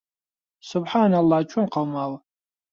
سوبحانەڵڵا 0.69 1.39
چۆن 1.51 1.65
قەوماوە! 1.73 2.17